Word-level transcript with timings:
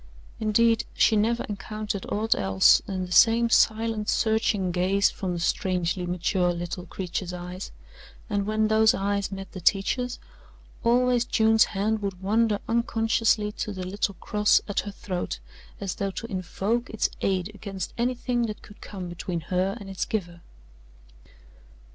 Indeed, 0.39 0.85
she 0.95 1.15
never 1.15 1.43
encountered 1.43 2.07
aught 2.09 2.33
else 2.33 2.81
than 2.87 3.05
the 3.05 3.11
same 3.11 3.51
silent 3.51 4.09
searching 4.09 4.71
gaze 4.71 5.11
from 5.11 5.33
the 5.33 5.39
strangely 5.39 6.07
mature 6.07 6.51
little 6.51 6.87
creature's 6.87 7.33
eyes, 7.33 7.71
and 8.27 8.47
when 8.47 8.67
those 8.67 8.95
eyes 8.95 9.31
met 9.31 9.51
the 9.51 9.61
teacher's, 9.61 10.17
always 10.83 11.23
June's 11.23 11.65
hand 11.65 12.01
would 12.01 12.19
wander 12.19 12.57
unconsciously 12.67 13.51
to 13.51 13.71
the 13.71 13.85
little 13.85 14.15
cross 14.15 14.59
at 14.67 14.79
her 14.79 14.91
throat 14.91 15.37
as 15.79 15.93
though 15.93 16.09
to 16.09 16.25
invoke 16.31 16.89
its 16.89 17.11
aid 17.21 17.51
against 17.53 17.93
anything 17.95 18.47
that 18.47 18.63
could 18.63 18.81
come 18.81 19.07
between 19.07 19.41
her 19.41 19.77
and 19.79 19.87
its 19.87 20.05
giver. 20.05 20.41